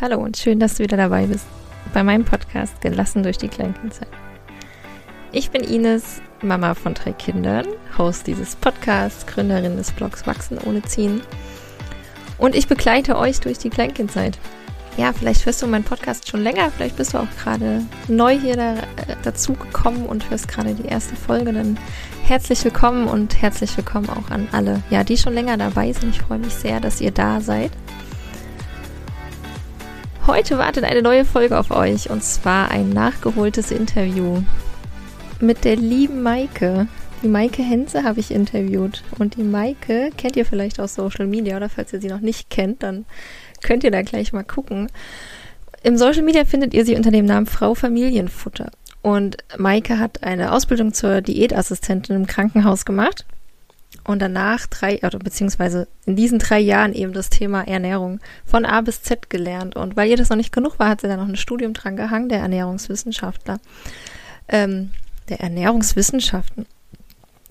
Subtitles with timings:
[0.00, 1.44] Hallo und schön, dass du wieder dabei bist
[1.92, 4.06] bei meinem Podcast Gelassen durch die Kleinkindzeit.
[5.32, 7.66] Ich bin Ines, Mama von drei Kindern,
[7.98, 11.20] Host dieses Podcasts, Gründerin des Blogs Wachsen ohne Ziehen.
[12.38, 14.38] Und ich begleite euch durch die Kleinkindzeit.
[14.96, 18.56] Ja, vielleicht hörst du meinen Podcast schon länger, vielleicht bist du auch gerade neu hier
[18.56, 21.52] da, äh, dazu gekommen und hörst gerade die erste Folge.
[21.52, 21.76] Dann
[22.22, 26.14] herzlich willkommen und herzlich willkommen auch an alle, ja, die schon länger dabei sind.
[26.14, 27.72] Ich freue mich sehr, dass ihr da seid.
[30.28, 34.42] Heute wartet eine neue Folge auf euch und zwar ein nachgeholtes Interview
[35.40, 36.86] mit der lieben Maike.
[37.22, 41.56] Die Maike Henze habe ich interviewt und die Maike kennt ihr vielleicht aus Social Media
[41.56, 43.06] oder falls ihr sie noch nicht kennt, dann
[43.62, 44.88] könnt ihr da gleich mal gucken.
[45.82, 48.70] Im Social Media findet ihr sie unter dem Namen Frau Familienfutter
[49.00, 53.24] und Maike hat eine Ausbildung zur Diätassistentin im Krankenhaus gemacht
[54.04, 58.80] und danach drei, oder beziehungsweise in diesen drei Jahren eben das Thema Ernährung von A
[58.80, 59.76] bis Z gelernt.
[59.76, 61.96] Und weil ihr das noch nicht genug war, hat sie dann noch ein Studium dran
[61.96, 63.60] gehangen, der Ernährungswissenschaftler.
[64.48, 64.90] Ähm,
[65.28, 66.66] der Ernährungswissenschaften.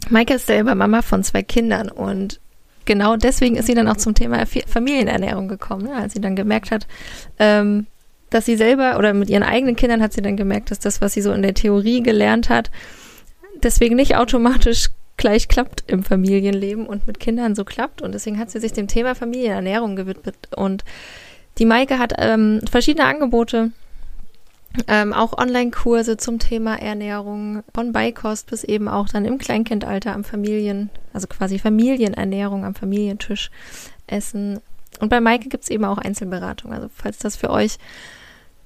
[0.09, 2.39] Maike ist selber Mama von zwei Kindern und
[2.85, 5.95] genau deswegen ist sie dann auch zum Thema Familienernährung gekommen, ne?
[5.95, 6.87] als sie dann gemerkt hat,
[7.39, 7.85] ähm,
[8.29, 11.13] dass sie selber oder mit ihren eigenen Kindern hat sie dann gemerkt, dass das, was
[11.13, 12.71] sie so in der Theorie gelernt hat,
[13.63, 18.01] deswegen nicht automatisch gleich klappt im Familienleben und mit Kindern so klappt.
[18.01, 20.35] Und deswegen hat sie sich dem Thema Familienernährung gewidmet.
[20.55, 20.83] Und
[21.57, 23.71] die Maike hat ähm, verschiedene Angebote,
[24.87, 30.23] ähm, auch Online-Kurse zum Thema Ernährung, von Beikost bis eben auch dann im Kleinkindalter am
[30.23, 33.49] Familien, also quasi Familienernährung am Familientisch
[34.05, 34.59] essen.
[34.99, 36.73] Und bei Maike gibt's eben auch Einzelberatung.
[36.73, 37.77] Also falls das für euch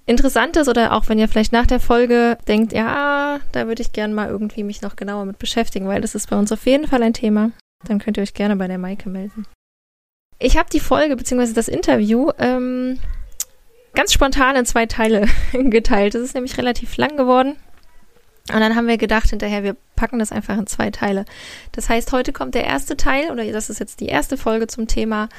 [0.06, 3.94] interessant ist oder auch wenn ihr vielleicht nach der Folge denkt, ja, da würde ich
[3.94, 6.88] gerne mal irgendwie mich noch genauer mit beschäftigen, weil das ist bei uns auf jeden
[6.88, 7.52] Fall ein Thema,
[7.86, 9.46] dann könnt ihr euch gerne bei der Maike melden.
[10.40, 11.54] Ich habe die Folge bzw.
[11.54, 13.00] das Interview ähm,
[13.94, 16.16] ganz spontan in zwei Teile geteilt.
[16.16, 17.58] Es ist nämlich relativ lang geworden.
[18.52, 21.26] Und dann haben wir gedacht hinterher, wir packen das einfach in zwei Teile.
[21.74, 24.88] Das heißt, heute kommt der erste Teil, oder das ist jetzt die erste Folge zum
[24.88, 25.30] Thema,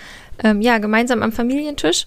[0.42, 2.06] ähm, ja, gemeinsam am Familientisch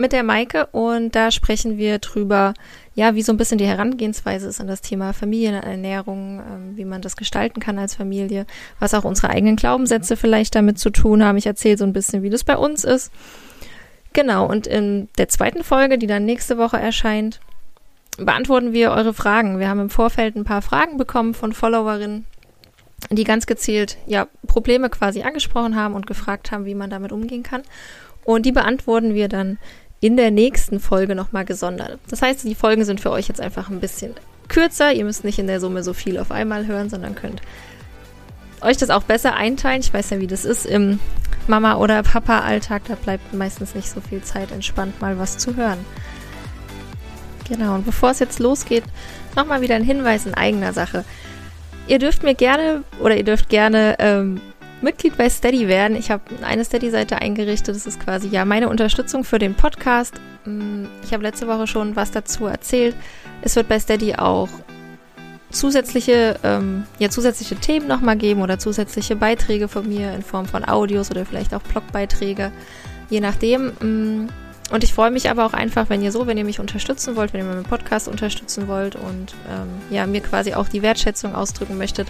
[0.00, 2.54] mit der Maike und da sprechen wir drüber,
[2.94, 7.02] ja, wie so ein bisschen die Herangehensweise ist an das Thema Familienernährung, ähm, wie man
[7.02, 8.46] das gestalten kann als Familie,
[8.80, 11.36] was auch unsere eigenen Glaubenssätze vielleicht damit zu tun haben.
[11.36, 13.12] Ich erzähle so ein bisschen, wie das bei uns ist.
[14.12, 17.40] Genau, und in der zweiten Folge, die dann nächste Woche erscheint,
[18.16, 19.60] beantworten wir eure Fragen.
[19.60, 22.26] Wir haben im Vorfeld ein paar Fragen bekommen von Followerinnen,
[23.10, 27.42] die ganz gezielt ja Probleme quasi angesprochen haben und gefragt haben, wie man damit umgehen
[27.42, 27.62] kann.
[28.24, 29.58] Und die beantworten wir dann
[30.00, 31.98] in der nächsten Folge nochmal gesondert.
[32.08, 34.14] Das heißt, die Folgen sind für euch jetzt einfach ein bisschen
[34.48, 34.92] kürzer.
[34.92, 37.42] Ihr müsst nicht in der Summe so viel auf einmal hören, sondern könnt
[38.62, 39.80] euch das auch besser einteilen.
[39.80, 40.98] Ich weiß ja, wie das ist im
[41.46, 42.82] Mama- oder Papa-Alltag.
[42.88, 45.78] Da bleibt meistens nicht so viel Zeit, entspannt mal was zu hören.
[47.48, 48.84] Genau, und bevor es jetzt losgeht,
[49.34, 51.04] nochmal wieder ein Hinweis in eigener Sache.
[51.88, 54.40] Ihr dürft mir gerne oder ihr dürft gerne ähm,
[54.82, 55.96] Mitglied bei Steady werden.
[55.96, 57.74] Ich habe eine Steady-Seite eingerichtet.
[57.74, 60.14] Das ist quasi ja meine Unterstützung für den Podcast.
[60.44, 62.96] Mm, ich habe letzte Woche schon was dazu erzählt.
[63.42, 64.48] Es wird bei Steady auch
[65.50, 70.66] zusätzliche, ähm, ja, zusätzliche Themen nochmal geben oder zusätzliche Beiträge von mir in Form von
[70.66, 72.52] Audios oder vielleicht auch Blogbeiträge,
[73.10, 73.72] je nachdem.
[73.80, 74.28] Mm,
[74.70, 77.32] und ich freue mich aber auch einfach, wenn ihr so, wenn ihr mich unterstützen wollt,
[77.32, 81.76] wenn ihr meinen Podcast unterstützen wollt und ähm, ja, mir quasi auch die Wertschätzung ausdrücken
[81.76, 82.06] möchtet,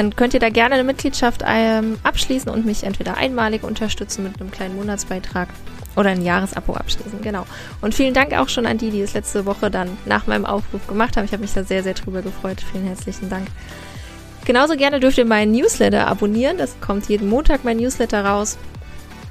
[0.00, 4.40] dann könnt ihr da gerne eine Mitgliedschaft ähm, abschließen und mich entweder einmalig unterstützen mit
[4.40, 5.50] einem kleinen Monatsbeitrag
[5.94, 7.44] oder ein Jahresabo abschließen, genau.
[7.82, 10.86] Und vielen Dank auch schon an die, die es letzte Woche dann nach meinem Aufruf
[10.86, 11.26] gemacht haben.
[11.26, 12.62] Ich habe mich da sehr, sehr drüber gefreut.
[12.72, 13.48] Vielen herzlichen Dank.
[14.46, 16.56] Genauso gerne dürft ihr meinen Newsletter abonnieren.
[16.56, 18.56] Das kommt jeden Montag mein Newsletter raus.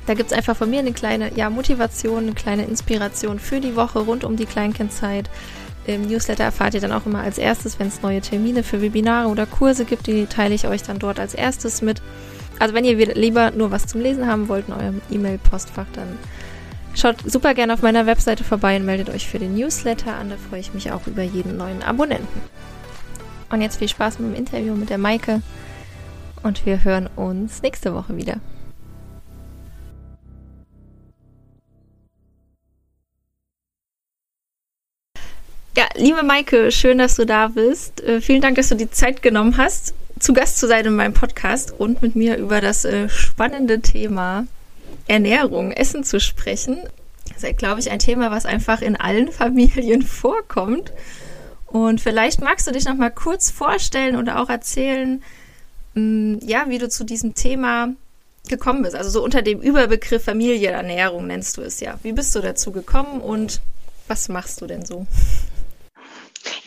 [0.06, 3.76] Da gibt es einfach von mir eine kleine ja, Motivation, eine kleine Inspiration für die
[3.76, 5.32] Woche rund um die Kleinkindzeit.
[5.96, 9.28] Im Newsletter erfahrt ihr dann auch immer als erstes, wenn es neue Termine für Webinare
[9.28, 12.02] oder Kurse gibt, die teile ich euch dann dort als erstes mit.
[12.60, 16.18] Also wenn ihr lieber nur was zum Lesen haben wollt in eurem E-Mail-Postfach, dann
[16.94, 20.30] schaut super gerne auf meiner Webseite vorbei und meldet euch für den Newsletter an.
[20.30, 22.42] Da freue ich mich auch über jeden neuen Abonnenten.
[23.50, 25.42] Und jetzt viel Spaß mit dem Interview mit der Maike
[26.44, 28.36] und wir hören uns nächste Woche wieder.
[35.80, 38.02] Ja, liebe Maike, schön, dass du da bist.
[38.02, 41.14] Äh, vielen Dank, dass du die Zeit genommen hast, zu Gast zu sein in meinem
[41.14, 44.46] Podcast und mit mir über das äh, spannende Thema
[45.08, 46.80] Ernährung, Essen zu sprechen.
[47.34, 50.92] Das ist, glaube ich, ein Thema, was einfach in allen Familien vorkommt.
[51.66, 55.24] Und vielleicht magst du dich noch mal kurz vorstellen oder auch erzählen,
[55.94, 57.94] mh, mm, ja, wie du zu diesem Thema
[58.50, 58.98] gekommen bist.
[58.98, 61.98] Also so unter dem Überbegriff Familienernährung nennst du es ja.
[62.04, 63.62] Wie bist du dazu gekommen und
[64.10, 65.08] was machst du denn so?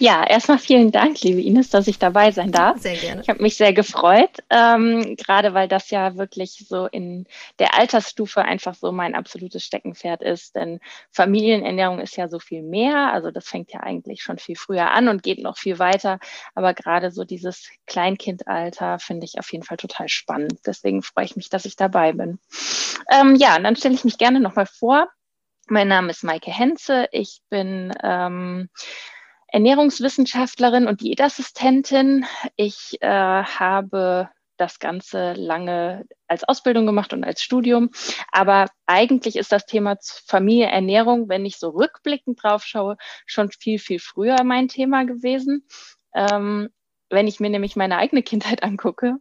[0.03, 2.81] Ja, erstmal vielen Dank, liebe Ines, dass ich dabei sein darf.
[2.81, 3.23] Sehr gerne.
[3.23, 7.25] Ich habe mich sehr gefreut, ähm, gerade weil das ja wirklich so in
[7.61, 10.57] der Altersstufe einfach so mein absolutes Steckenpferd ist.
[10.57, 10.81] Denn
[11.13, 13.13] Familienernährung ist ja so viel mehr.
[13.13, 16.19] Also das fängt ja eigentlich schon viel früher an und geht noch viel weiter.
[16.57, 20.59] Aber gerade so dieses Kleinkindalter finde ich auf jeden Fall total spannend.
[20.67, 22.41] Deswegen freue ich mich, dass ich dabei bin.
[23.09, 25.07] Ähm, ja, und dann stelle ich mich gerne nochmal vor.
[25.69, 27.07] Mein Name ist Maike Henze.
[27.13, 28.69] Ich bin ähm,
[29.53, 32.25] Ernährungswissenschaftlerin und Diätassistentin.
[32.57, 37.91] Ich äh, habe das Ganze lange als Ausbildung gemacht und als Studium.
[38.31, 42.97] Aber eigentlich ist das Thema Familie, Ernährung, wenn ich so rückblickend drauf schaue,
[43.27, 45.67] schon viel, viel früher mein Thema gewesen.
[46.15, 46.71] Ähm,
[47.11, 49.17] wenn ich mir nämlich meine eigene Kindheit angucke,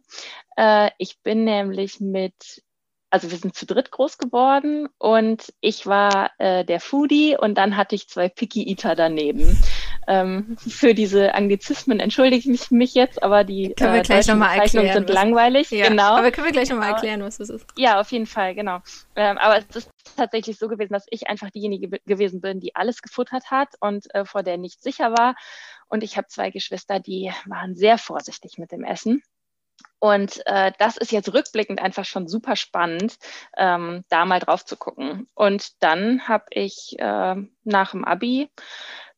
[0.56, 2.62] äh, ich bin nämlich mit
[3.10, 7.76] also wir sind zu dritt groß geworden und ich war äh, der Foodie und dann
[7.76, 9.58] hatte ich zwei Picky Eater daneben.
[10.06, 14.58] Ähm, für diese Anglizismen entschuldige ich mich jetzt, aber die können wir äh, gleich nochmal
[14.58, 15.70] erklären, sind was, langweilig.
[15.70, 16.16] Ja, genau.
[16.16, 17.66] Aber können wir gleich nochmal erklären, was das ist?
[17.76, 18.80] Ja, auf jeden Fall, genau.
[19.14, 23.02] Ähm, aber es ist tatsächlich so gewesen, dass ich einfach diejenige gewesen bin, die alles
[23.02, 25.36] gefuttert hat und äh, vor der nicht sicher war.
[25.88, 29.22] Und ich habe zwei Geschwister, die waren sehr vorsichtig mit dem Essen.
[29.98, 33.18] Und äh, das ist jetzt rückblickend einfach schon super spannend,
[33.56, 35.28] ähm, da mal drauf zu gucken.
[35.34, 38.50] Und dann habe ich äh, nach dem Abi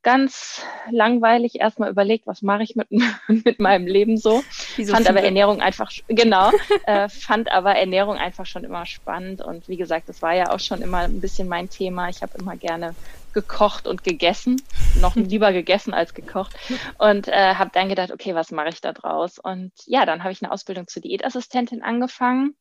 [0.05, 2.89] ganz langweilig erstmal überlegt, was mache ich mit,
[3.29, 4.45] mit meinem Leben so.
[4.77, 6.53] so fand aber Ernährung einfach, genau,
[6.87, 9.43] äh, fand aber Ernährung einfach schon immer spannend.
[9.43, 12.09] Und wie gesagt, das war ja auch schon immer ein bisschen mein Thema.
[12.09, 12.95] Ich habe immer gerne
[13.33, 14.63] gekocht und gegessen,
[15.01, 16.55] noch lieber gegessen als gekocht
[16.99, 19.39] und äh, habe dann gedacht, okay, was mache ich da draus?
[19.39, 22.55] Und ja, dann habe ich eine Ausbildung zur Diätassistentin angefangen.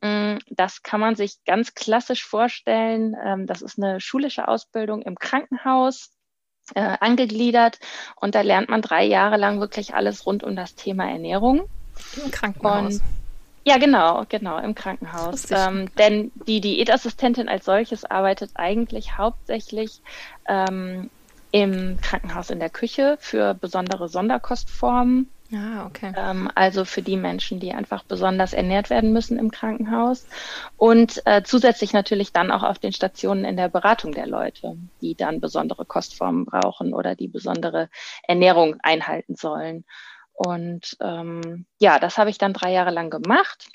[0.00, 3.16] Mm, das kann man sich ganz klassisch vorstellen.
[3.24, 6.10] Ähm, das ist eine schulische Ausbildung im Krankenhaus.
[6.74, 7.80] Äh, angegliedert
[8.20, 11.68] und da lernt man drei Jahre lang wirklich alles rund um das Thema Ernährung.
[12.22, 12.94] Im Krankenhaus.
[12.94, 13.02] Und
[13.64, 15.50] ja, genau, genau, im Krankenhaus.
[15.50, 20.00] Ähm, denn die Diätassistentin als solches arbeitet eigentlich hauptsächlich
[20.48, 21.10] ähm,
[21.50, 25.28] im Krankenhaus in der Küche für besondere Sonderkostformen.
[25.54, 26.12] Ah, okay.
[26.16, 30.26] Ähm, also für die Menschen, die einfach besonders ernährt werden müssen im Krankenhaus.
[30.76, 35.14] Und äh, zusätzlich natürlich dann auch auf den Stationen in der Beratung der Leute, die
[35.14, 37.90] dann besondere Kostformen brauchen oder die besondere
[38.26, 39.84] Ernährung einhalten sollen.
[40.32, 43.68] Und ähm, ja, das habe ich dann drei Jahre lang gemacht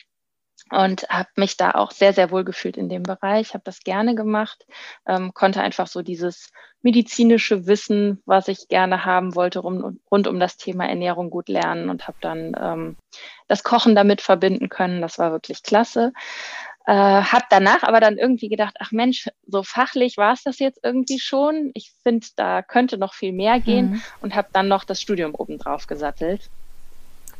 [0.71, 4.15] und habe mich da auch sehr, sehr wohl gefühlt in dem Bereich, habe das gerne
[4.15, 4.65] gemacht,
[5.07, 6.49] ähm, konnte einfach so dieses
[6.81, 11.89] medizinische Wissen, was ich gerne haben wollte, rund, rund um das Thema Ernährung gut lernen
[11.89, 12.97] und habe dann ähm,
[13.47, 15.01] das Kochen damit verbinden können.
[15.01, 16.13] Das war wirklich klasse.
[16.85, 20.79] Äh, habe danach aber dann irgendwie gedacht, ach Mensch, so fachlich war es das jetzt
[20.83, 21.71] irgendwie schon.
[21.73, 24.01] Ich finde, da könnte noch viel mehr gehen mhm.
[24.21, 26.49] und habe dann noch das Studium obendrauf gesattelt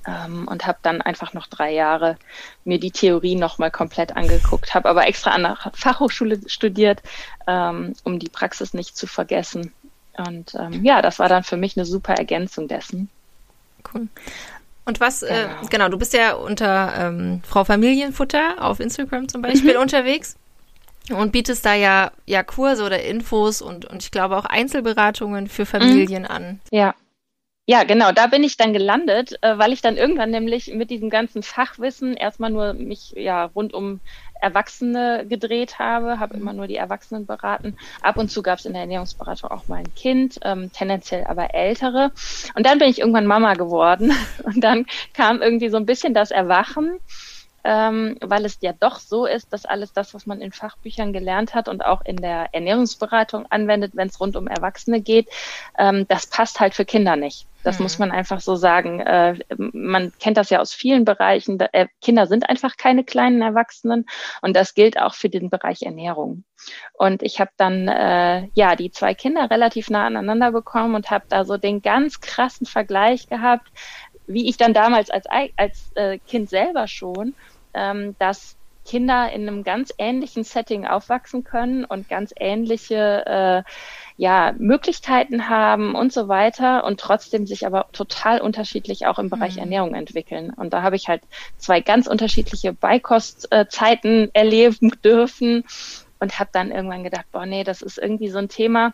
[0.07, 2.18] ähm, und habe dann einfach noch drei Jahre
[2.63, 7.04] mir die Theorie nochmal komplett angeguckt, habe aber extra an der Fachhochschule studiert,
[7.45, 9.74] ähm, um die Praxis nicht zu vergessen.
[10.18, 13.09] Und ähm, ja, das war dann für mich eine super Ergänzung dessen.
[13.94, 14.07] Cool.
[14.86, 19.27] Und was, äh, genau, äh, genau du bist ja unter ähm, Frau Familienfutter auf Instagram
[19.27, 19.81] zum Beispiel mhm.
[19.81, 20.38] unterwegs
[21.10, 25.65] und bietest da ja, ja Kurse oder Infos und, und ich glaube auch Einzelberatungen für
[25.65, 26.29] Familien mhm.
[26.29, 26.60] an.
[26.72, 26.96] Ja.
[27.69, 31.09] Ja, genau, da bin ich dann gelandet, äh, weil ich dann irgendwann nämlich mit diesem
[31.09, 34.00] ganzen Fachwissen erstmal nur mich ja rund um
[34.39, 36.41] Erwachsene gedreht habe, habe mhm.
[36.41, 37.75] immer nur die Erwachsenen beraten.
[38.01, 41.53] Ab und zu gab es in der Ernährungsberatung auch mal ein Kind, ähm, tendenziell aber
[41.53, 42.12] ältere.
[42.55, 46.31] Und dann bin ich irgendwann Mama geworden und dann kam irgendwie so ein bisschen das
[46.31, 47.01] Erwachen
[47.67, 51.53] ähm, weil es ja doch so ist, dass alles das, was man in Fachbüchern gelernt
[51.53, 55.27] hat und auch in der Ernährungsberatung anwendet, wenn es rund um Erwachsene geht,
[55.77, 57.45] ähm, das passt halt für Kinder nicht.
[57.67, 57.83] Das mhm.
[57.83, 59.01] muss man einfach so sagen.
[59.01, 61.59] Äh, man kennt das ja aus vielen Bereichen.
[61.59, 64.05] Äh, Kinder sind einfach keine kleinen Erwachsenen
[64.41, 66.45] und das gilt auch für den Bereich Ernährung.
[66.93, 71.25] Und ich habe dann äh, ja die zwei Kinder relativ nah aneinander bekommen und habe
[71.27, 73.67] da so den ganz krassen Vergleich gehabt,
[74.27, 75.25] wie ich dann damals als,
[75.57, 77.36] als äh, Kind selber schon
[77.77, 78.57] ähm, dass
[78.88, 83.25] Kinder in einem ganz ähnlichen Setting aufwachsen können und ganz ähnliche
[83.65, 83.72] äh,
[84.15, 89.56] ja, Möglichkeiten haben und so weiter und trotzdem sich aber total unterschiedlich auch im Bereich
[89.56, 89.62] mhm.
[89.62, 90.51] Ernährung entwickeln.
[90.51, 91.22] Und da habe ich halt
[91.58, 95.65] zwei ganz unterschiedliche Beikostzeiten erleben dürfen
[96.20, 98.94] und habe dann irgendwann gedacht, boah, nee, das ist irgendwie so ein Thema,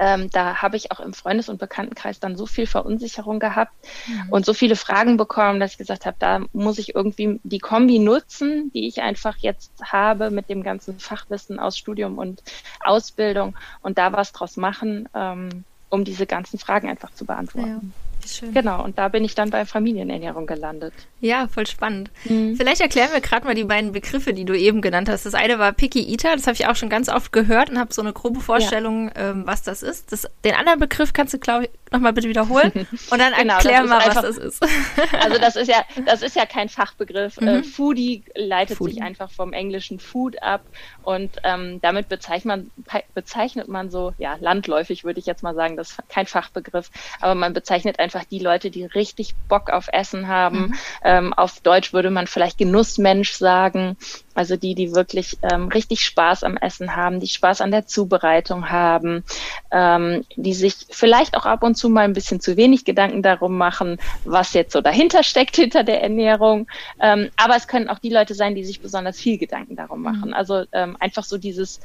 [0.00, 3.74] ähm, da habe ich auch im Freundes- und Bekanntenkreis dann so viel Verunsicherung gehabt
[4.06, 4.30] mhm.
[4.30, 7.98] und so viele Fragen bekommen, dass ich gesagt habe, da muss ich irgendwie die Kombi
[7.98, 12.42] nutzen, die ich einfach jetzt habe mit dem ganzen Fachwissen aus Studium und
[12.82, 17.68] Ausbildung und da was draus machen, ähm, um diese ganzen Fragen einfach zu beantworten.
[17.68, 18.09] Ja.
[18.26, 18.52] Schön.
[18.52, 20.92] Genau, und da bin ich dann bei Familienernährung gelandet.
[21.20, 22.10] Ja, voll spannend.
[22.24, 22.56] Mhm.
[22.56, 25.26] Vielleicht erklären wir gerade mal die beiden Begriffe, die du eben genannt hast.
[25.26, 27.92] Das eine war Picky Eater, das habe ich auch schon ganz oft gehört und habe
[27.92, 29.30] so eine grobe Vorstellung, ja.
[29.30, 30.12] ähm, was das ist.
[30.12, 32.72] Das, den anderen Begriff kannst du, glaube ich, nochmal bitte wiederholen
[33.10, 34.62] und dann genau, erklär mal, einfach, was das ist.
[35.20, 37.40] also das ist ja, das ist ja kein Fachbegriff.
[37.40, 37.48] Mhm.
[37.48, 38.94] Äh, Foodie leitet Foodie.
[38.94, 40.62] sich einfach vom englischen Food ab
[41.02, 45.76] und ähm, damit bezeichnet man, bezeichnet man so, ja, landläufig würde ich jetzt mal sagen,
[45.76, 50.28] das ist kein Fachbegriff, aber man bezeichnet einfach die Leute, die richtig Bock auf Essen
[50.28, 50.60] haben.
[50.60, 50.74] Mhm.
[51.02, 53.96] Ähm, auf Deutsch würde man vielleicht Genussmensch sagen.
[54.34, 58.70] Also die, die wirklich ähm, richtig Spaß am Essen haben, die Spaß an der Zubereitung
[58.70, 59.24] haben,
[59.72, 63.58] ähm, die sich vielleicht auch ab und zu mal ein bisschen zu wenig Gedanken darum
[63.58, 66.68] machen, was jetzt so dahinter steckt hinter der Ernährung.
[67.00, 70.28] Ähm, aber es können auch die Leute sein, die sich besonders viel Gedanken darum machen.
[70.28, 70.34] Mhm.
[70.34, 71.80] Also ähm, einfach so dieses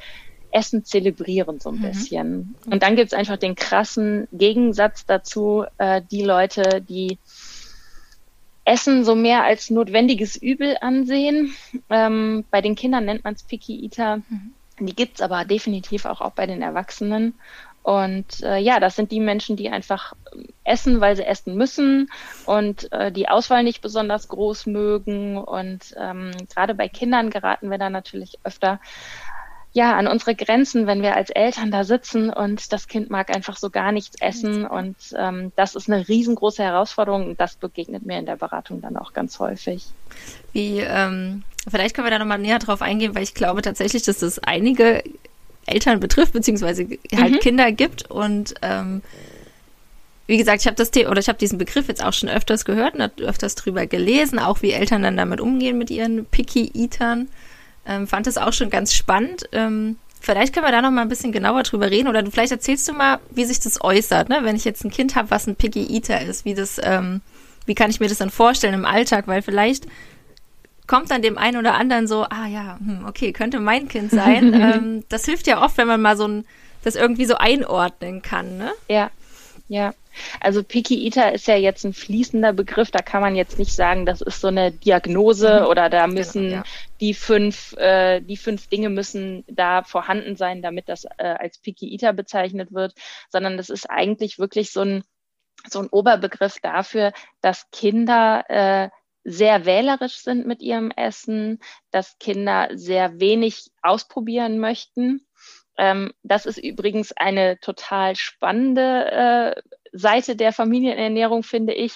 [0.51, 1.81] Essen zelebrieren so ein mhm.
[1.81, 2.55] bisschen.
[2.65, 7.17] Und dann gibt's einfach den krassen Gegensatz dazu, äh, die Leute, die
[8.65, 11.55] Essen so mehr als notwendiges Übel ansehen.
[11.89, 14.17] Ähm, bei den Kindern nennt man es Picky Eater.
[14.17, 14.53] Mhm.
[14.79, 17.35] Die gibt's aber definitiv auch, auch bei den Erwachsenen.
[17.85, 20.13] Und äh, ja, das sind die Menschen, die einfach
[20.63, 22.09] essen, weil sie essen müssen
[22.47, 25.37] und äh, die Auswahl nicht besonders groß mögen.
[25.37, 28.79] Und ähm, gerade bei Kindern geraten wir da natürlich öfter
[29.75, 33.57] ja, an unsere Grenzen, wenn wir als Eltern da sitzen und das Kind mag einfach
[33.57, 34.65] so gar nichts essen.
[34.65, 38.95] Und ähm, das ist eine riesengroße Herausforderung und das begegnet mir in der Beratung dann
[38.95, 39.83] auch ganz häufig.
[40.53, 44.19] Wie, ähm, vielleicht können wir da nochmal näher drauf eingehen, weil ich glaube tatsächlich, dass
[44.19, 45.03] das einige
[45.65, 47.39] Eltern betrifft, beziehungsweise halt mhm.
[47.39, 49.01] Kinder gibt und ähm,
[50.25, 52.95] wie gesagt, ich habe das oder ich habe diesen Begriff jetzt auch schon öfters gehört
[52.95, 57.27] und öfters drüber gelesen, auch wie Eltern dann damit umgehen mit ihren Picky Eatern.
[57.87, 59.47] Ähm, fand es auch schon ganz spannend.
[59.51, 62.51] Ähm, vielleicht können wir da noch mal ein bisschen genauer drüber reden oder du vielleicht
[62.51, 64.39] erzählst du mal, wie sich das äußert, ne?
[64.41, 67.21] Wenn ich jetzt ein Kind habe, was ein Piggy Eater ist, wie das, ähm,
[67.65, 69.27] wie kann ich mir das dann vorstellen im Alltag?
[69.27, 69.85] Weil vielleicht
[70.87, 74.53] kommt dann dem einen oder anderen so, ah ja, hm, okay, könnte mein Kind sein.
[74.59, 76.45] ähm, das hilft ja oft, wenn man mal so ein,
[76.83, 78.71] das irgendwie so einordnen kann, ne?
[78.87, 79.11] Ja,
[79.67, 79.93] ja.
[80.39, 84.05] Also Picky Eater ist ja jetzt ein fließender Begriff, da kann man jetzt nicht sagen,
[84.05, 85.67] das ist so eine Diagnose mhm.
[85.67, 86.63] oder da genau, müssen genau, ja.
[87.01, 91.91] die fünf, äh, die fünf Dinge müssen da vorhanden sein, damit das äh, als Picky
[91.93, 92.93] Eater bezeichnet wird,
[93.29, 95.03] sondern das ist eigentlich wirklich so ein,
[95.69, 98.89] so ein Oberbegriff dafür, dass Kinder äh,
[99.25, 101.59] sehr wählerisch sind mit ihrem Essen,
[101.91, 105.25] dass Kinder sehr wenig ausprobieren möchten.
[105.77, 109.61] Ähm, das ist übrigens eine total spannende äh,
[109.97, 111.95] Seite der Familienernährung, finde ich.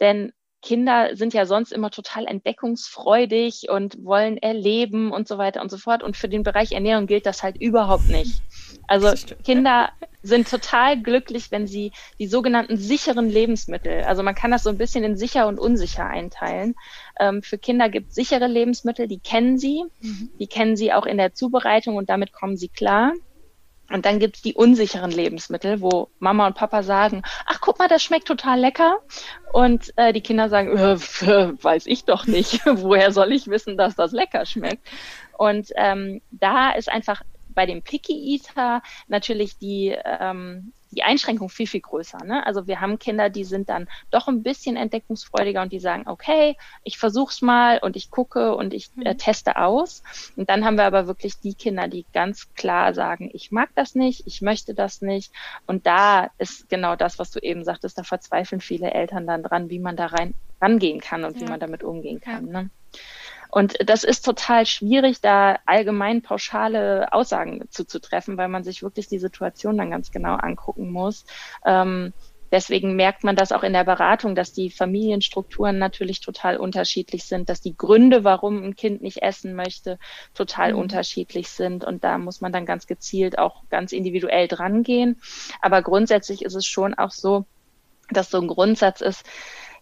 [0.00, 0.32] Denn
[0.64, 5.76] Kinder sind ja sonst immer total entdeckungsfreudig und wollen erleben und so weiter und so
[5.76, 6.02] fort.
[6.02, 8.40] Und für den Bereich Ernährung gilt das halt überhaupt nicht.
[8.86, 9.12] Also
[9.44, 9.90] Kinder
[10.22, 14.78] sind total glücklich, wenn sie die sogenannten sicheren Lebensmittel, also man kann das so ein
[14.78, 16.74] bisschen in sicher und unsicher einteilen.
[17.20, 20.30] Ähm, für Kinder gibt es sichere Lebensmittel, die kennen sie, mhm.
[20.38, 23.12] die kennen sie auch in der Zubereitung und damit kommen sie klar.
[23.90, 28.02] Und dann gibt's die unsicheren Lebensmittel, wo Mama und Papa sagen, ach guck mal, das
[28.02, 28.98] schmeckt total lecker.
[29.52, 30.96] Und äh, die Kinder sagen, äh,
[31.62, 34.86] weiß ich doch nicht, woher soll ich wissen, dass das lecker schmeckt.
[35.36, 41.66] Und ähm, da ist einfach bei dem Picky Eater natürlich die, ähm, die Einschränkung viel,
[41.66, 42.18] viel größer.
[42.24, 42.46] Ne?
[42.46, 46.56] Also wir haben Kinder, die sind dann doch ein bisschen entdeckungsfreudiger und die sagen, okay,
[46.82, 49.18] ich versuch's mal und ich gucke und ich äh, mhm.
[49.18, 50.02] teste aus.
[50.36, 53.94] Und dann haben wir aber wirklich die Kinder, die ganz klar sagen, ich mag das
[53.94, 55.32] nicht, ich möchte das nicht.
[55.66, 59.70] Und da ist genau das, was du eben sagtest, da verzweifeln viele Eltern dann dran,
[59.70, 61.42] wie man da rein rangehen kann und ja.
[61.42, 62.46] wie man damit umgehen kann.
[62.46, 62.62] Ja.
[62.62, 62.70] Ne?
[63.54, 69.20] Und das ist total schwierig, da allgemein pauschale Aussagen zuzutreffen, weil man sich wirklich die
[69.20, 71.24] Situation dann ganz genau angucken muss.
[71.64, 72.12] Ähm,
[72.50, 77.48] Deswegen merkt man das auch in der Beratung, dass die Familienstrukturen natürlich total unterschiedlich sind,
[77.48, 79.98] dass die Gründe, warum ein Kind nicht essen möchte,
[80.34, 80.78] total mhm.
[80.78, 81.84] unterschiedlich sind.
[81.84, 85.20] Und da muss man dann ganz gezielt auch ganz individuell dran gehen.
[85.62, 87.44] Aber grundsätzlich ist es schon auch so,
[88.10, 89.24] dass so ein Grundsatz ist,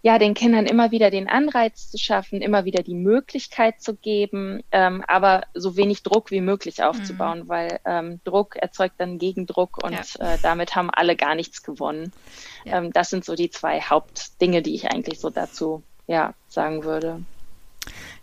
[0.02, 4.62] ja, den Kindern immer wieder den Anreiz zu schaffen, immer wieder die Möglichkeit zu geben,
[4.73, 7.49] ähm, aber so wenig Druck wie möglich aufzubauen, mhm.
[7.49, 10.35] weil ähm, Druck erzeugt dann Gegendruck und ja.
[10.35, 12.12] äh, damit haben alle gar nichts gewonnen.
[12.64, 12.78] Ja.
[12.78, 17.23] Ähm, das sind so die zwei Hauptdinge, die ich eigentlich so dazu ja, sagen würde.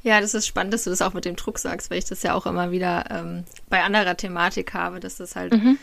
[0.03, 2.23] Ja, das ist spannend, dass du das auch mit dem Druck sagst, weil ich das
[2.23, 5.77] ja auch immer wieder ähm, bei anderer Thematik habe, dass das halt mhm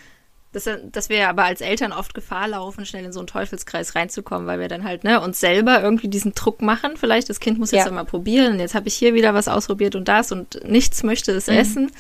[0.57, 4.47] dass, dass wir aber als Eltern oft Gefahr laufen, schnell in so einen Teufelskreis reinzukommen,
[4.47, 6.97] weil wir dann halt ne, uns selber irgendwie diesen Druck machen.
[6.97, 7.93] Vielleicht das Kind muss jetzt ja.
[7.93, 8.59] mal probieren.
[8.59, 11.57] Jetzt habe ich hier wieder was ausprobiert und das und nichts möchte es mhm.
[11.57, 11.93] essen.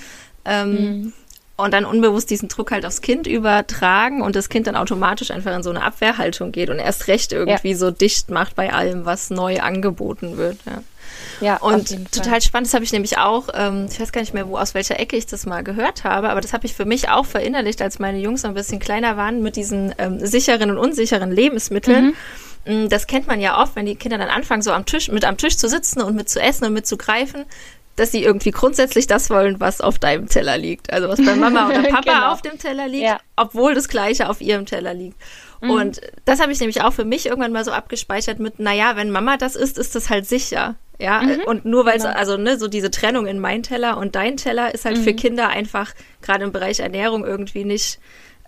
[0.46, 1.12] Ähm, mhm.
[1.58, 5.54] Und dann unbewusst diesen Druck halt aufs Kind übertragen und das Kind dann automatisch einfach
[5.54, 7.76] in so eine Abwehrhaltung geht und erst recht irgendwie ja.
[7.76, 10.58] so dicht macht bei allem, was neu angeboten wird.
[10.66, 10.82] Ja.
[11.40, 14.48] Ja, und total spannend, das habe ich nämlich auch, ähm, ich weiß gar nicht mehr,
[14.48, 17.08] wo aus welcher Ecke ich das mal gehört habe, aber das habe ich für mich
[17.08, 20.78] auch verinnerlicht, als meine Jungs noch ein bisschen kleiner waren mit diesen ähm, sicheren und
[20.78, 22.14] unsicheren Lebensmitteln.
[22.64, 22.84] Mhm.
[22.84, 25.24] Mm, das kennt man ja oft, wenn die Kinder dann anfangen, so am Tisch, mit
[25.24, 27.44] am Tisch zu sitzen und mit zu essen und mit zu greifen,
[27.96, 30.92] dass sie irgendwie grundsätzlich das wollen, was auf deinem Teller liegt.
[30.92, 32.32] Also was bei Mama oder Papa genau.
[32.32, 33.18] auf dem Teller liegt, ja.
[33.36, 35.16] obwohl das Gleiche auf ihrem Teller liegt.
[35.62, 35.70] Mhm.
[35.70, 39.10] Und das habe ich nämlich auch für mich irgendwann mal so abgespeichert mit, naja, wenn
[39.10, 40.74] Mama das isst, ist das halt sicher.
[40.98, 41.42] Ja, mhm.
[41.46, 42.10] und nur weil genau.
[42.10, 45.02] also ne, so diese Trennung in mein Teller und dein Teller ist halt mhm.
[45.02, 47.98] für Kinder einfach gerade im Bereich Ernährung irgendwie nicht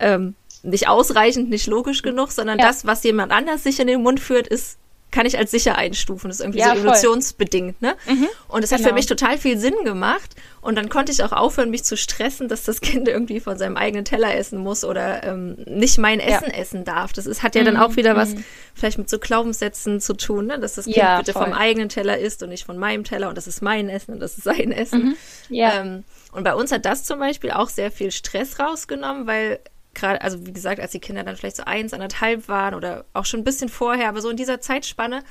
[0.00, 2.66] ähm, nicht ausreichend, nicht logisch genug, sondern ja.
[2.66, 4.78] das, was jemand anders sich in den Mund führt, ist
[5.10, 6.28] kann ich als sicher einstufen.
[6.28, 7.96] Das ist irgendwie ja, so evolutionsbedingt, ne?
[8.06, 8.90] Mhm, und es hat genau.
[8.90, 10.34] für mich total viel Sinn gemacht.
[10.60, 13.76] Und dann konnte ich auch aufhören, mich zu stressen, dass das Kind irgendwie von seinem
[13.76, 16.58] eigenen Teller essen muss oder ähm, nicht mein Essen ja.
[16.58, 17.12] essen darf.
[17.12, 18.44] Das ist, hat ja mhm, dann auch wieder was mhm.
[18.74, 20.58] vielleicht mit so Glaubenssätzen zu tun, ne?
[20.58, 21.44] Dass das Kind ja, bitte voll.
[21.44, 24.20] vom eigenen Teller isst und nicht von meinem Teller und das ist mein Essen und
[24.20, 25.02] das ist sein Essen.
[25.04, 25.16] Mhm,
[25.48, 25.80] ja.
[25.80, 29.60] Ähm, und bei uns hat das zum Beispiel auch sehr viel Stress rausgenommen, weil
[29.94, 33.24] gerade, also wie gesagt, als die Kinder dann vielleicht so eins, anderthalb waren oder auch
[33.24, 35.22] schon ein bisschen vorher, aber so in dieser Zeitspanne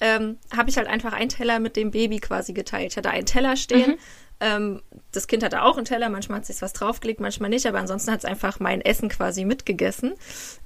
[0.00, 2.92] ähm, habe ich halt einfach einen Teller mit dem Baby quasi geteilt.
[2.92, 3.92] Ich hatte einen Teller stehen.
[3.92, 3.98] Mhm.
[4.38, 4.82] Ähm,
[5.12, 8.10] das Kind hatte auch einen Teller, manchmal hat sich was draufgelegt, manchmal nicht, aber ansonsten
[8.10, 10.14] hat es einfach mein Essen quasi mitgegessen.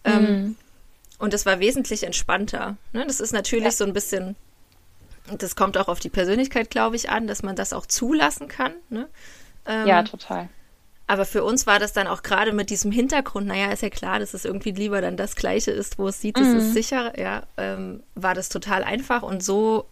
[0.04, 0.56] Ähm, mhm.
[1.18, 2.76] Und das war wesentlich entspannter.
[2.92, 3.04] Ne?
[3.06, 3.70] Das ist natürlich ja.
[3.70, 4.34] so ein bisschen,
[5.38, 8.72] das kommt auch auf die Persönlichkeit, glaube ich, an, dass man das auch zulassen kann.
[8.88, 9.08] Ne?
[9.66, 10.48] ja, ähm, total.
[11.10, 14.20] Aber für uns war das dann auch gerade mit diesem Hintergrund, naja, ist ja klar,
[14.20, 16.58] dass es irgendwie lieber dann das Gleiche ist, wo es sieht, es mhm.
[16.58, 19.86] ist sicher, ja, ähm, war das total einfach und so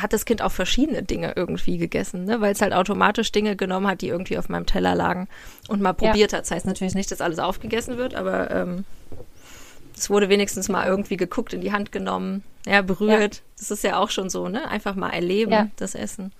[0.00, 2.40] hat das Kind auch verschiedene Dinge irgendwie gegessen, ne?
[2.40, 5.26] weil es halt automatisch Dinge genommen hat, die irgendwie auf meinem Teller lagen
[5.66, 6.38] und mal probiert ja.
[6.38, 6.44] hat.
[6.44, 8.84] Das heißt natürlich nicht, dass alles aufgegessen wird, aber ähm,
[9.96, 13.34] es wurde wenigstens mal irgendwie geguckt, in die Hand genommen, ja, berührt.
[13.34, 13.40] Ja.
[13.58, 14.68] Das ist ja auch schon so, ne?
[14.68, 15.68] Einfach mal erleben, ja.
[15.74, 16.30] das Essen.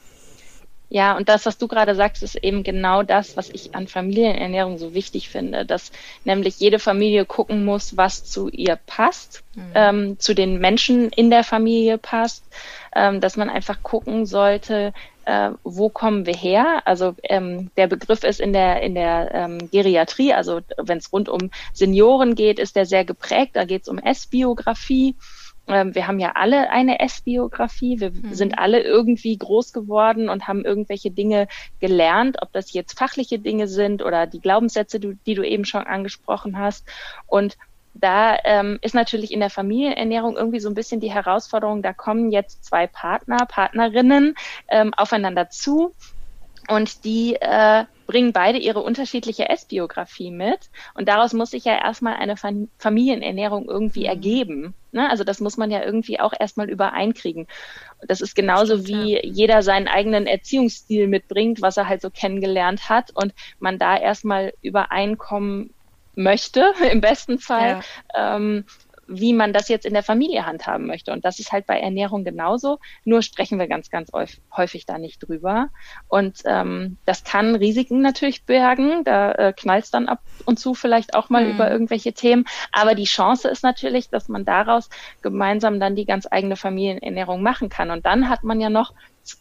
[0.94, 4.76] Ja, und das, was du gerade sagst, ist eben genau das, was ich an Familienernährung
[4.76, 5.90] so wichtig finde, dass
[6.24, 9.72] nämlich jede Familie gucken muss, was zu ihr passt, mhm.
[9.74, 12.44] ähm, zu den Menschen in der Familie passt,
[12.94, 14.92] ähm, dass man einfach gucken sollte,
[15.24, 16.82] äh, wo kommen wir her?
[16.84, 21.30] Also ähm, der Begriff ist in der in der ähm, Geriatrie, also wenn es rund
[21.30, 23.52] um Senioren geht, ist der sehr geprägt.
[23.54, 25.16] Da geht es um Essbiografie.
[25.68, 28.00] Ähm, wir haben ja alle eine Essbiografie.
[28.00, 28.34] Wir mhm.
[28.34, 31.48] sind alle irgendwie groß geworden und haben irgendwelche Dinge
[31.80, 35.84] gelernt, ob das jetzt fachliche Dinge sind oder die Glaubenssätze, die, die du eben schon
[35.84, 36.86] angesprochen hast.
[37.26, 37.56] Und
[37.94, 42.32] da ähm, ist natürlich in der Familienernährung irgendwie so ein bisschen die Herausforderung, da kommen
[42.32, 44.34] jetzt zwei Partner, Partnerinnen
[44.68, 45.92] ähm, aufeinander zu
[46.68, 50.70] und die äh, bringen beide ihre unterschiedliche Essbiografie mit.
[50.94, 52.36] Und daraus muss sich ja erstmal eine
[52.78, 54.06] Familienernährung irgendwie mhm.
[54.06, 54.74] ergeben.
[54.92, 55.08] Ne?
[55.10, 57.46] Also das muss man ja irgendwie auch erstmal übereinkriegen.
[58.06, 59.20] Das ist genauso Stimmt, wie ja.
[59.24, 64.52] jeder seinen eigenen Erziehungsstil mitbringt, was er halt so kennengelernt hat und man da erstmal
[64.60, 65.72] übereinkommen
[66.14, 67.80] möchte, im besten Fall,
[68.14, 68.36] ja.
[68.36, 68.64] ähm,
[69.06, 71.12] wie man das jetzt in der Familie handhaben möchte.
[71.12, 72.78] Und das ist halt bei Ernährung genauso.
[73.04, 74.10] Nur sprechen wir ganz, ganz
[74.56, 75.68] häufig da nicht drüber.
[76.08, 79.04] Und ähm, das kann Risiken natürlich bergen.
[79.04, 81.50] Da äh, knallt dann ab und zu vielleicht auch mal mhm.
[81.52, 82.44] über irgendwelche Themen.
[82.70, 84.88] Aber die Chance ist natürlich, dass man daraus
[85.22, 87.90] gemeinsam dann die ganz eigene Familienernährung machen kann.
[87.90, 88.94] Und dann hat man ja noch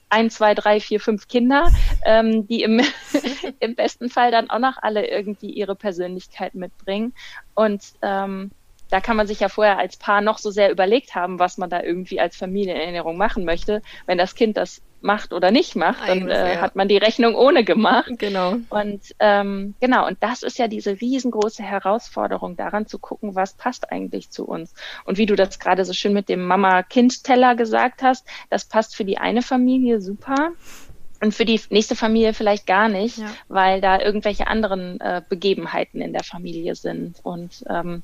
[0.10, 1.72] ein, zwei, drei, vier, fünf Kinder,
[2.06, 2.82] ähm, die im,
[3.60, 7.14] im besten Fall dann auch noch alle irgendwie ihre Persönlichkeit mitbringen.
[7.56, 8.52] Und ähm,
[8.92, 11.70] da kann man sich ja vorher als Paar noch so sehr überlegt haben, was man
[11.70, 13.82] da irgendwie als Familienerinnerung machen möchte.
[14.06, 16.62] Wenn das Kind das macht oder nicht macht, dann äh, ja.
[16.62, 18.12] hat man die Rechnung ohne gemacht.
[18.18, 18.58] Genau.
[18.70, 23.92] Und ähm, genau, und das ist ja diese riesengroße Herausforderung, daran zu gucken, was passt
[23.92, 24.74] eigentlich zu uns.
[25.06, 29.06] Und wie du das gerade so schön mit dem Mama-Kind-Teller gesagt hast, das passt für
[29.06, 30.52] die eine Familie super
[31.22, 33.28] und für die nächste Familie vielleicht gar nicht, ja.
[33.48, 37.20] weil da irgendwelche anderen äh, Begebenheiten in der Familie sind.
[37.24, 38.04] Und ähm,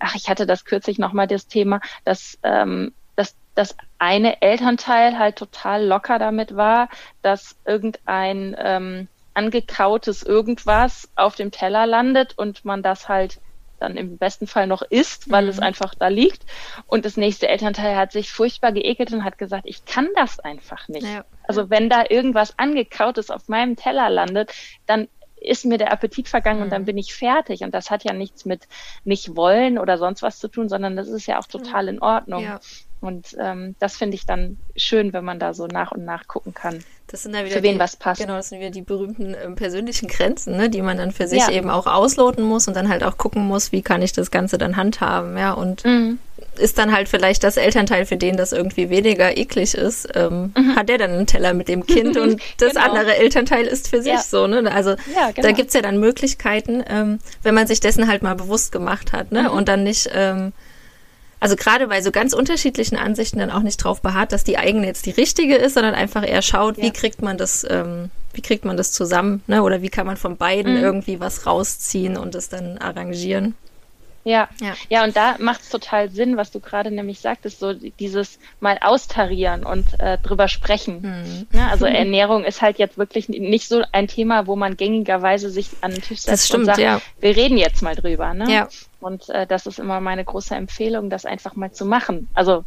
[0.00, 5.36] ach, ich hatte das kürzlich nochmal das Thema, dass ähm, dass das eine Elternteil halt
[5.36, 6.88] total locker damit war,
[7.22, 13.40] dass irgendein ähm, angekautes irgendwas auf dem Teller landet und man das halt
[13.80, 15.50] dann im besten Fall noch isst, weil mhm.
[15.50, 16.42] es einfach da liegt.
[16.86, 20.88] Und das nächste Elternteil hat sich furchtbar geekelt und hat gesagt, ich kann das einfach
[20.88, 21.06] nicht.
[21.06, 21.24] Ja.
[21.46, 24.52] Also wenn da irgendwas angekautes auf meinem Teller landet,
[24.86, 25.08] dann
[25.44, 26.86] ist mir der Appetit vergangen und dann mhm.
[26.86, 27.62] bin ich fertig.
[27.62, 28.66] Und das hat ja nichts mit
[29.04, 32.44] nicht wollen oder sonst was zu tun, sondern das ist ja auch total in Ordnung.
[32.44, 32.60] Ja.
[33.00, 36.54] Und ähm, das finde ich dann schön, wenn man da so nach und nach gucken
[36.54, 36.82] kann.
[37.06, 38.22] Das sind dann wieder für wen die, was passt.
[38.22, 41.46] Genau, das sind wieder die berühmten äh, persönlichen Grenzen, ne, die man dann für sich
[41.46, 41.50] ja.
[41.50, 44.56] eben auch ausloten muss und dann halt auch gucken muss, wie kann ich das Ganze
[44.56, 45.52] dann handhaben, ja.
[45.52, 46.18] Und mhm.
[46.58, 50.76] Ist dann halt vielleicht das Elternteil, für den das irgendwie weniger eklig ist, ähm, mhm.
[50.76, 52.86] hat der dann einen Teller mit dem Kind und das genau.
[52.86, 54.22] andere Elternteil ist für sich ja.
[54.22, 54.70] so, ne?
[54.72, 55.48] Also ja, genau.
[55.48, 59.32] da gibt's ja dann Möglichkeiten, ähm, wenn man sich dessen halt mal bewusst gemacht hat,
[59.32, 59.44] ne?
[59.44, 59.50] Mhm.
[59.50, 60.52] Und dann nicht ähm,
[61.44, 64.86] also gerade bei so ganz unterschiedlichen Ansichten dann auch nicht drauf beharrt, dass die eigene
[64.86, 66.84] jetzt die richtige ist, sondern einfach eher schaut, ja.
[66.84, 69.62] wie kriegt man das, ähm, wie kriegt man das zusammen, ne?
[69.62, 70.82] Oder wie kann man von beiden mhm.
[70.82, 73.54] irgendwie was rausziehen und es dann arrangieren.
[74.24, 77.74] Ja, ja, ja, und da macht es total Sinn, was du gerade nämlich sagtest, so
[77.74, 81.02] dieses mal austarieren und äh, drüber sprechen.
[81.52, 81.58] Mhm.
[81.58, 85.68] Ja, also Ernährung ist halt jetzt wirklich nicht so ein Thema, wo man gängigerweise sich
[85.82, 87.02] an den Tisch setzt stimmt, und sagt, ja.
[87.20, 88.32] wir reden jetzt mal drüber.
[88.32, 88.50] Ne?
[88.50, 88.68] Ja.
[89.00, 92.28] Und äh, das ist immer meine große Empfehlung, das einfach mal zu machen.
[92.32, 92.64] Also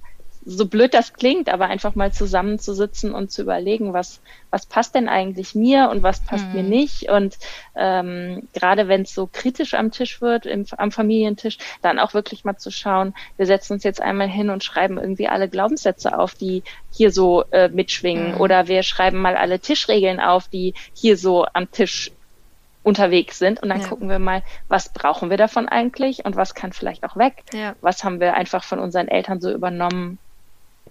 [0.50, 5.10] so blöd das klingt, aber einfach mal zusammenzusitzen und zu überlegen, was, was passt denn
[5.10, 6.54] eigentlich mir und was passt mhm.
[6.54, 7.10] mir nicht.
[7.10, 7.38] Und
[7.76, 12.46] ähm, gerade wenn es so kritisch am Tisch wird, im, am Familientisch, dann auch wirklich
[12.46, 16.34] mal zu schauen, wir setzen uns jetzt einmal hin und schreiben irgendwie alle Glaubenssätze auf,
[16.34, 18.36] die hier so äh, mitschwingen.
[18.36, 18.42] Mhm.
[18.42, 22.12] Oder wir schreiben mal alle Tischregeln auf, die hier so am Tisch
[22.84, 23.88] unterwegs sind und dann ja.
[23.88, 27.44] gucken wir mal, was brauchen wir davon eigentlich und was kann vielleicht auch weg.
[27.52, 27.76] Ja.
[27.82, 30.20] Was haben wir einfach von unseren Eltern so übernommen,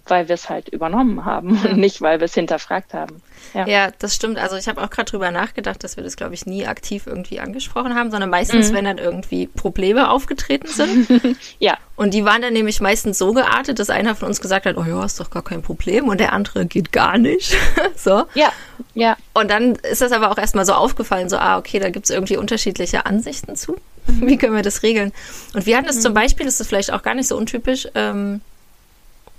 [0.09, 3.21] weil wir es halt übernommen haben und nicht, weil wir es hinterfragt haben.
[3.53, 3.67] Ja.
[3.67, 4.37] ja, das stimmt.
[4.37, 7.39] Also ich habe auch gerade drüber nachgedacht, dass wir das, glaube ich, nie aktiv irgendwie
[7.39, 8.75] angesprochen haben, sondern meistens, mhm.
[8.75, 11.37] wenn dann irgendwie Probleme aufgetreten sind.
[11.59, 11.77] ja.
[11.95, 14.83] Und die waren dann nämlich meistens so geartet, dass einer von uns gesagt hat, oh
[14.83, 17.55] ja, ist doch gar kein Problem und der andere geht gar nicht.
[17.95, 18.25] so.
[18.35, 18.51] Ja,
[18.93, 19.17] ja.
[19.33, 22.11] Und dann ist das aber auch erstmal so aufgefallen, so, ah, okay, da gibt es
[22.11, 23.77] irgendwie unterschiedliche Ansichten zu.
[24.07, 24.27] Mhm.
[24.27, 25.11] Wie können wir das regeln?
[25.53, 26.01] Und wir hatten es mhm.
[26.01, 28.41] zum Beispiel, das ist vielleicht auch gar nicht so untypisch, ähm,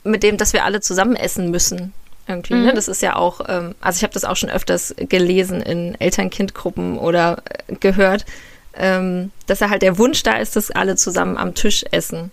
[0.04, 1.92] mit dem, dass wir alle zusammen essen müssen.
[2.26, 2.60] Irgendwie, ne?
[2.60, 2.66] mhm.
[2.66, 2.74] ne?
[2.74, 6.98] Das ist ja auch, ähm, also ich habe das auch schon öfters gelesen in Eltern-Kind-Gruppen
[6.98, 8.26] oder äh, gehört,
[8.74, 12.30] ähm, dass da halt der Wunsch da ist, dass alle zusammen am Tisch essen.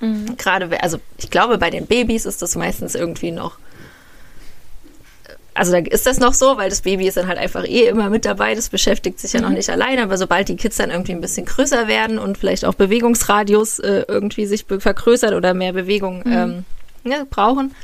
[0.00, 0.36] Mhm.
[0.36, 3.58] Gerade, also ich glaube, bei den Babys ist das meistens irgendwie noch
[5.54, 8.08] also da ist das noch so, weil das Baby ist dann halt einfach eh immer
[8.10, 9.46] mit dabei, das beschäftigt sich ja mhm.
[9.46, 12.64] noch nicht alleine, aber sobald die Kids dann irgendwie ein bisschen größer werden und vielleicht
[12.64, 16.32] auch Bewegungsradius äh, irgendwie sich vergrößert oder mehr Bewegung mhm.
[16.32, 16.64] ähm,
[17.04, 17.74] ne, brauchen,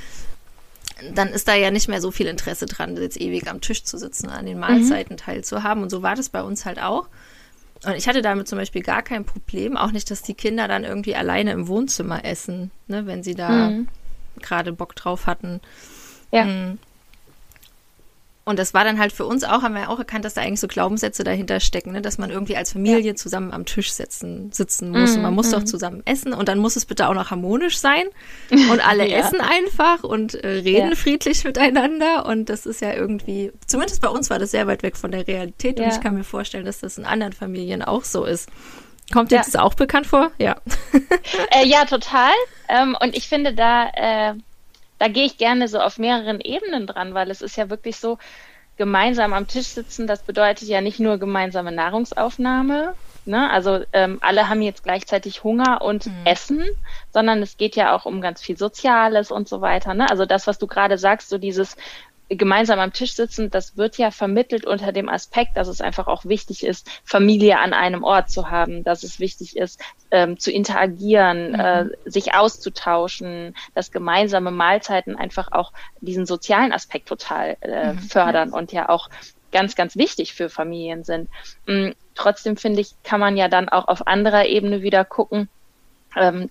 [1.14, 3.98] dann ist da ja nicht mehr so viel Interesse dran, jetzt ewig am Tisch zu
[3.98, 5.18] sitzen, an den Mahlzeiten mhm.
[5.18, 5.82] teilzuhaben.
[5.82, 7.08] Und so war das bei uns halt auch.
[7.84, 10.82] Und ich hatte damit zum Beispiel gar kein Problem, auch nicht, dass die Kinder dann
[10.82, 13.88] irgendwie alleine im Wohnzimmer essen, ne, wenn sie da mhm.
[14.40, 15.60] gerade Bock drauf hatten.
[16.32, 16.44] Ja.
[16.44, 16.78] Mhm.
[18.48, 20.60] Und das war dann halt für uns auch, haben wir auch erkannt, dass da eigentlich
[20.60, 22.00] so Glaubenssätze dahinter stecken, ne?
[22.00, 23.14] dass man irgendwie als Familie ja.
[23.14, 25.12] zusammen am Tisch sitzen, sitzen muss.
[25.12, 25.52] Mm, und man muss mm.
[25.52, 28.06] doch zusammen essen und dann muss es bitte auch noch harmonisch sein.
[28.50, 29.18] Und alle ja.
[29.18, 30.96] essen einfach und äh, reden ja.
[30.96, 32.24] friedlich miteinander.
[32.24, 35.28] Und das ist ja irgendwie, zumindest bei uns war das sehr weit weg von der
[35.28, 35.78] Realität.
[35.78, 38.48] Und ich kann mir vorstellen, dass das in anderen Familien auch so ist.
[39.12, 40.30] Kommt dir das auch bekannt vor?
[40.38, 40.56] Ja.
[41.50, 42.32] Äh, ja, total.
[42.68, 44.34] Ähm, und ich finde da, äh,
[44.98, 48.18] da gehe ich gerne so auf mehreren Ebenen dran, weil es ist ja wirklich so,
[48.78, 52.94] gemeinsam am Tisch sitzen, das bedeutet ja nicht nur gemeinsame Nahrungsaufnahme,
[53.26, 53.50] ne?
[53.50, 56.12] also ähm, alle haben jetzt gleichzeitig Hunger und mhm.
[56.24, 56.64] Essen,
[57.12, 59.94] sondern es geht ja auch um ganz viel Soziales und so weiter.
[59.94, 60.08] Ne?
[60.08, 61.76] Also das, was du gerade sagst, so dieses
[62.28, 66.24] gemeinsam am Tisch sitzen, das wird ja vermittelt unter dem Aspekt, dass es einfach auch
[66.24, 71.52] wichtig ist, Familie an einem Ort zu haben, dass es wichtig ist, ähm, zu interagieren,
[71.52, 71.60] mhm.
[71.60, 77.98] äh, sich auszutauschen, dass gemeinsame Mahlzeiten einfach auch diesen sozialen Aspekt total äh, mhm.
[77.98, 79.08] fördern und ja auch
[79.50, 81.30] ganz, ganz wichtig für Familien sind.
[81.66, 81.94] Mhm.
[82.14, 85.48] Trotzdem finde ich, kann man ja dann auch auf anderer Ebene wieder gucken,
[86.16, 86.50] ähm,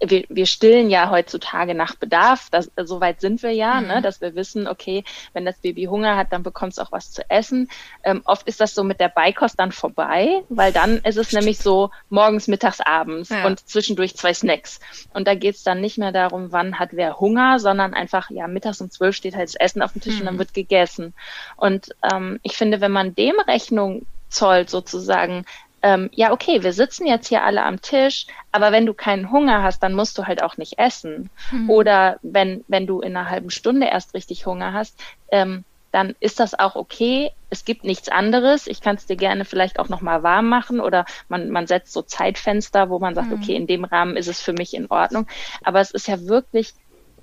[0.00, 3.94] wir, wir stillen ja heutzutage nach Bedarf, das, so weit sind wir ja, ne, mhm.
[3.94, 7.10] ne, dass wir wissen, okay, wenn das Baby Hunger hat, dann bekommt es auch was
[7.12, 7.68] zu essen.
[8.02, 11.58] Ähm, oft ist das so mit der Beikost dann vorbei, weil dann ist es nämlich
[11.58, 13.46] so morgens, mittags, abends ja.
[13.46, 14.80] und zwischendurch zwei Snacks.
[15.12, 18.46] Und da geht es dann nicht mehr darum, wann hat wer Hunger, sondern einfach, ja,
[18.46, 20.20] mittags um zwölf steht halt das Essen auf dem Tisch mhm.
[20.20, 20.40] und dann mhm.
[20.40, 21.14] wird gegessen.
[21.56, 25.44] Und ähm, ich finde, wenn man dem Rechnung zollt sozusagen,
[25.84, 29.62] ähm, ja, okay, wir sitzen jetzt hier alle am Tisch, aber wenn du keinen Hunger
[29.62, 31.28] hast, dann musst du halt auch nicht essen.
[31.52, 31.68] Mhm.
[31.68, 34.98] Oder wenn, wenn du in einer halben Stunde erst richtig Hunger hast,
[35.30, 37.32] ähm, dann ist das auch okay.
[37.50, 38.66] Es gibt nichts anderes.
[38.66, 42.00] Ich kann es dir gerne vielleicht auch nochmal warm machen oder man, man setzt so
[42.00, 43.34] Zeitfenster, wo man sagt, mhm.
[43.34, 45.26] okay, in dem Rahmen ist es für mich in Ordnung.
[45.62, 46.72] Aber es ist ja wirklich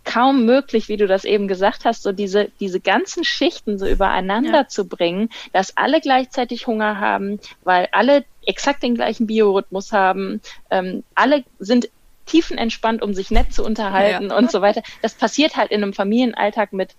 [0.04, 4.62] kaum möglich, wie du das eben gesagt hast, so diese, diese ganzen Schichten so übereinander
[4.62, 4.68] ja.
[4.68, 11.04] zu bringen, dass alle gleichzeitig Hunger haben, weil alle exakt den gleichen Biorhythmus haben, ähm,
[11.14, 11.90] alle sind
[12.26, 14.38] tiefenentspannt, um sich nett zu unterhalten ja.
[14.38, 14.82] und so weiter.
[15.02, 16.96] Das passiert halt in einem Familienalltag mit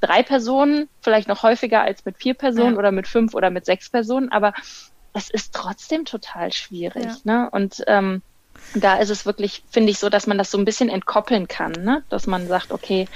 [0.00, 2.78] drei Personen, vielleicht noch häufiger als mit vier Personen ja.
[2.78, 4.52] oder mit fünf oder mit sechs Personen, aber
[5.14, 7.24] es ist trotzdem total schwierig.
[7.24, 7.48] Ne?
[7.50, 8.22] Und ähm,
[8.74, 11.72] da ist es wirklich, finde ich, so, dass man das so ein bisschen entkoppeln kann,
[11.72, 12.02] ne?
[12.08, 13.06] dass man sagt, okay,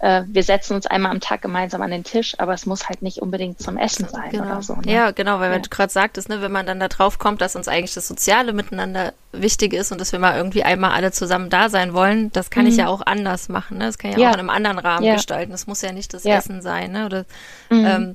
[0.00, 3.02] äh, wir setzen uns einmal am Tag gemeinsam an den Tisch, aber es muss halt
[3.02, 4.44] nicht unbedingt zum Essen sein genau.
[4.44, 4.74] oder so.
[4.76, 4.92] Ne?
[4.92, 5.58] Ja, genau, weil ja.
[5.58, 8.54] du gerade sagtest, ne, wenn man dann da drauf kommt, dass uns eigentlich das Soziale
[8.54, 12.50] miteinander wichtig ist und dass wir mal irgendwie einmal alle zusammen da sein wollen, das
[12.50, 12.70] kann mhm.
[12.70, 13.78] ich ja auch anders machen.
[13.78, 13.84] Ne?
[13.84, 14.28] Das kann ich ja, ja.
[14.30, 15.14] auch in einem anderen Rahmen ja.
[15.14, 15.52] gestalten.
[15.52, 16.92] Das muss ja nicht das Essen sein.
[16.92, 17.04] Ne?
[17.04, 17.26] Oder
[17.68, 17.86] mhm.
[17.86, 18.14] ähm,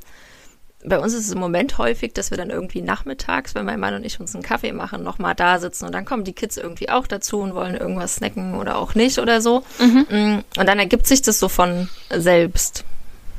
[0.88, 3.94] bei uns ist es im Moment häufig, dass wir dann irgendwie nachmittags, wenn mein Mann
[3.94, 6.90] und ich uns einen Kaffee machen, nochmal da sitzen und dann kommen die Kids irgendwie
[6.90, 9.64] auch dazu und wollen irgendwas snacken oder auch nicht oder so.
[9.80, 10.06] Mhm.
[10.10, 12.84] Mm, und dann ergibt sich das so von selbst.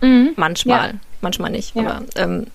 [0.00, 0.30] Mhm.
[0.36, 0.98] Manchmal, ja.
[1.20, 1.74] manchmal nicht.
[1.74, 1.82] Ja.
[1.82, 2.46] Aber ähm,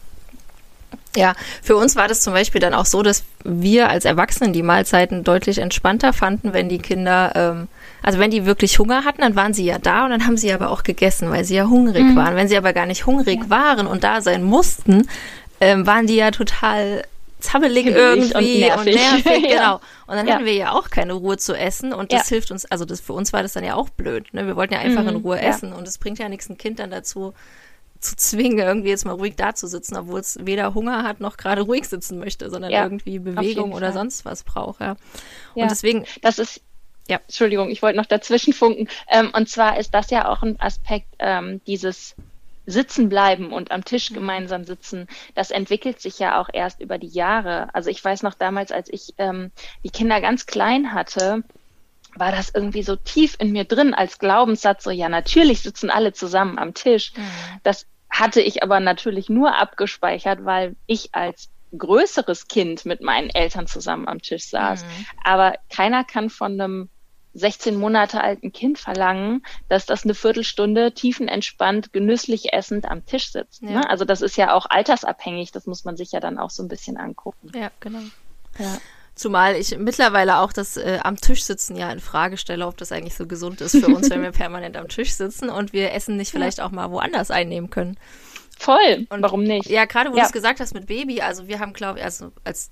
[1.15, 4.63] ja, für uns war das zum Beispiel dann auch so, dass wir als Erwachsenen die
[4.63, 7.67] Mahlzeiten deutlich entspannter fanden, wenn die Kinder, ähm,
[8.02, 10.52] also wenn die wirklich Hunger hatten, dann waren sie ja da und dann haben sie
[10.54, 12.15] aber auch gegessen, weil sie ja hungrig mhm.
[12.15, 12.36] waren.
[12.36, 13.50] Wenn sie aber gar nicht hungrig ja.
[13.50, 15.08] waren und da sein mussten,
[15.60, 17.04] ähm, waren die ja total
[17.41, 19.76] zappelig irgendwie und nervig, und nervig genau.
[20.08, 20.36] Und dann ja.
[20.36, 22.36] hatten wir ja auch keine Ruhe zu essen und das ja.
[22.36, 24.34] hilft uns, also das für uns war das dann ja auch blöd.
[24.34, 24.47] Ne?
[24.47, 26.80] Wir wollten ja einfach mhm, in Ruhe essen und es bringt ja nichts ein Kind
[26.80, 27.34] dann dazu,
[28.01, 31.37] zu zwingen, irgendwie jetzt mal ruhig da zu sitzen, obwohl es weder Hunger hat noch
[31.37, 34.81] gerade ruhig sitzen möchte, sondern ja, irgendwie Bewegung oder sonst was braucht.
[34.81, 34.97] Ja.
[35.55, 35.63] ja.
[35.63, 36.05] Und deswegen.
[36.21, 36.61] Das ist,
[37.07, 38.87] ja, Entschuldigung, ich wollte noch dazwischen funken.
[39.07, 42.15] Ähm, und zwar ist das ja auch ein Aspekt ähm, dieses
[42.65, 44.15] Sitzen bleiben und am Tisch mhm.
[44.15, 47.73] gemeinsam sitzen, das entwickelt sich ja auch erst über die Jahre.
[47.73, 49.51] Also ich weiß noch damals, als ich ähm,
[49.83, 51.43] die Kinder ganz klein hatte,
[52.15, 56.13] war das irgendwie so tief in mir drin als Glaubenssatz, so ja, natürlich sitzen alle
[56.13, 57.13] zusammen am Tisch.
[57.15, 57.24] Mhm.
[57.63, 63.67] Das hatte ich aber natürlich nur abgespeichert, weil ich als größeres Kind mit meinen Eltern
[63.67, 64.84] zusammen am Tisch saß.
[64.84, 65.06] Mhm.
[65.24, 66.89] Aber keiner kann von einem
[67.34, 73.62] 16 Monate alten Kind verlangen, dass das eine Viertelstunde tiefenentspannt, genüsslich essend am Tisch sitzt.
[73.62, 73.69] Ja.
[73.71, 73.89] Ne?
[73.89, 76.67] Also das ist ja auch altersabhängig, das muss man sich ja dann auch so ein
[76.67, 77.52] bisschen angucken.
[77.56, 78.02] Ja, genau.
[78.60, 78.78] Ja.
[79.15, 82.91] Zumal ich mittlerweile auch das äh, am Tisch sitzen ja in Frage stelle, ob das
[82.91, 86.17] eigentlich so gesund ist für uns, wenn wir permanent am Tisch sitzen und wir Essen
[86.17, 87.97] nicht vielleicht auch mal woanders einnehmen können.
[88.58, 89.08] Voll.
[89.10, 89.69] Und warum nicht?
[89.69, 90.21] Ja, gerade wo ja.
[90.21, 92.71] du es gesagt hast mit Baby, also wir haben, glaube ich, also als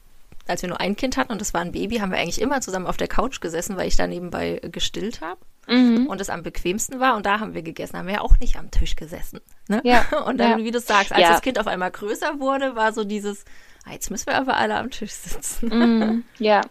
[0.50, 2.60] als wir nur ein Kind hatten und das war ein Baby, haben wir eigentlich immer
[2.62, 5.40] zusammen auf der Couch gesessen, weil ich da nebenbei gestillt habe.
[5.68, 6.08] Mhm.
[6.08, 8.58] Und es am bequemsten war und da haben wir gegessen, haben wir ja auch nicht
[8.58, 9.40] am Tisch gesessen.
[9.68, 9.82] Ne?
[9.84, 10.04] Ja.
[10.26, 10.66] Und dann, ja.
[10.66, 11.32] wie du sagst, als ja.
[11.32, 13.46] das Kind auf einmal größer wurde, war so dieses,
[13.92, 15.68] jetzt müssen wir aber alle am Tisch sitzen.
[15.68, 16.62] Mm, ja.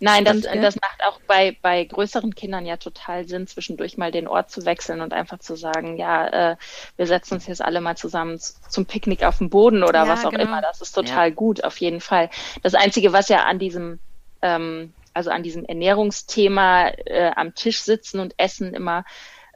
[0.00, 4.26] Nein, das, das macht auch bei, bei größeren Kindern ja total Sinn, zwischendurch mal den
[4.26, 6.56] Ort zu wechseln und einfach zu sagen, ja, äh,
[6.96, 10.24] wir setzen uns jetzt alle mal zusammen zum Picknick auf dem Boden oder ja, was
[10.24, 10.44] auch genau.
[10.44, 10.62] immer.
[10.62, 11.34] Das ist total ja.
[11.34, 12.30] gut, auf jeden Fall.
[12.62, 13.98] Das Einzige, was ja an diesem,
[14.40, 19.04] ähm, also an diesem Ernährungsthema äh, am Tisch sitzen und essen immer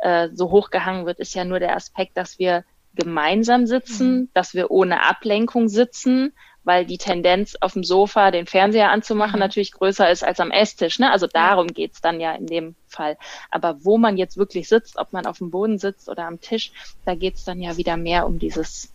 [0.03, 4.29] äh, so hochgehangen wird, ist ja nur der Aspekt, dass wir gemeinsam sitzen, mhm.
[4.35, 6.33] dass wir ohne Ablenkung sitzen
[6.64, 9.40] weil die Tendenz auf dem Sofa den Fernseher anzumachen mhm.
[9.40, 10.99] natürlich größer ist als am Esstisch.
[10.99, 11.11] Ne?
[11.11, 13.16] Also darum geht's dann ja in dem Fall.
[13.51, 16.73] Aber wo man jetzt wirklich sitzt, ob man auf dem Boden sitzt oder am Tisch,
[17.05, 18.92] da geht's dann ja wieder mehr um dieses,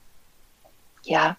[1.03, 1.37] ja,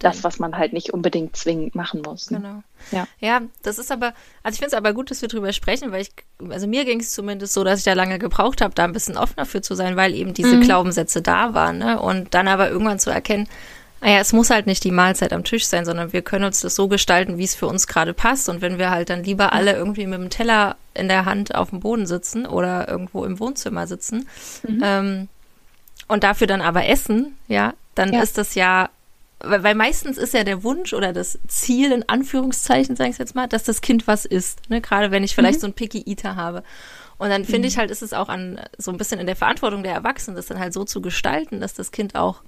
[0.00, 2.30] das, was man halt nicht unbedingt zwingend machen muss.
[2.30, 2.38] Ne?
[2.40, 2.62] Genau.
[2.90, 3.06] Ja.
[3.20, 6.02] ja, das ist aber, also ich finde es aber gut, dass wir drüber sprechen, weil
[6.02, 6.10] ich,
[6.48, 9.16] also mir ging es zumindest so, dass ich da lange gebraucht habe, da ein bisschen
[9.16, 10.62] offener für zu sein, weil eben diese mhm.
[10.62, 11.78] Glaubenssätze da waren.
[11.78, 12.00] Ne?
[12.00, 13.48] Und dann aber irgendwann zu erkennen,
[14.00, 16.60] naja, ah es muss halt nicht die Mahlzeit am Tisch sein, sondern wir können uns
[16.60, 18.48] das so gestalten, wie es für uns gerade passt.
[18.48, 21.70] Und wenn wir halt dann lieber alle irgendwie mit dem Teller in der Hand auf
[21.70, 24.26] dem Boden sitzen oder irgendwo im Wohnzimmer sitzen
[24.66, 24.80] mhm.
[24.82, 25.28] ähm,
[26.08, 28.22] und dafür dann aber essen, ja, dann ja.
[28.22, 28.88] ist das ja,
[29.40, 33.34] weil, weil, meistens ist ja der Wunsch oder das Ziel in Anführungszeichen, sage ich jetzt
[33.34, 34.70] mal, dass das Kind was isst.
[34.70, 34.80] Ne?
[34.80, 35.60] Gerade wenn ich vielleicht mhm.
[35.60, 36.62] so ein Picky Eater habe.
[37.18, 37.64] Und dann finde mhm.
[37.66, 40.46] ich halt, ist es auch an so ein bisschen in der Verantwortung der Erwachsenen, das
[40.46, 42.42] dann halt so zu gestalten, dass das Kind auch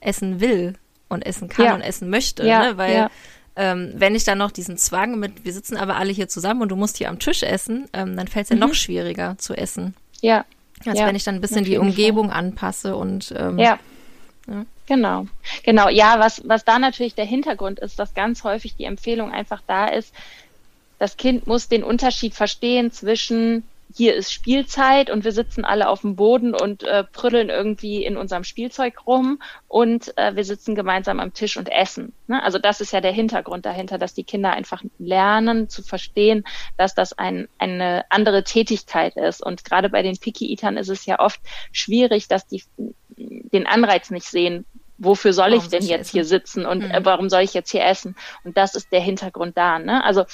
[0.00, 0.74] essen will
[1.08, 1.74] und essen kann ja.
[1.74, 2.46] und essen möchte.
[2.46, 2.78] Ja, ne?
[2.78, 3.10] Weil ja.
[3.56, 6.68] ähm, wenn ich dann noch diesen Zwang mit, wir sitzen aber alle hier zusammen und
[6.68, 8.60] du musst hier am Tisch essen, ähm, dann fällt es ja mhm.
[8.60, 9.94] noch schwieriger zu essen.
[10.20, 10.44] Ja.
[10.86, 12.38] Als wenn ich dann ein bisschen die Umgebung Fall.
[12.38, 13.78] anpasse und ähm, ja.
[14.86, 15.26] Genau,
[15.62, 15.88] genau.
[15.88, 19.86] Ja, was, was da natürlich der Hintergrund ist, dass ganz häufig die Empfehlung einfach da
[19.86, 20.12] ist,
[20.98, 23.62] das Kind muss den Unterschied verstehen zwischen
[23.94, 28.16] hier ist Spielzeit und wir sitzen alle auf dem Boden und äh, prüdeln irgendwie in
[28.16, 32.12] unserem Spielzeug rum und äh, wir sitzen gemeinsam am Tisch und essen.
[32.26, 32.42] Ne?
[32.42, 36.44] Also das ist ja der Hintergrund dahinter, dass die Kinder einfach lernen zu verstehen,
[36.76, 39.42] dass das ein, eine andere Tätigkeit ist.
[39.42, 41.40] Und gerade bei den Picky-Eatern ist es ja oft
[41.72, 42.62] schwierig, dass die
[43.16, 44.64] den Anreiz nicht sehen,
[45.00, 46.12] wofür soll warum ich denn jetzt essen?
[46.12, 46.90] hier sitzen und mhm.
[46.90, 48.14] äh, warum soll ich jetzt hier essen?
[48.44, 49.78] Und das ist der Hintergrund da.
[49.78, 50.04] Ne?
[50.04, 50.24] Also